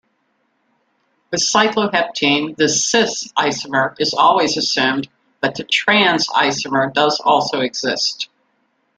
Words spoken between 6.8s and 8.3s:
does also exist.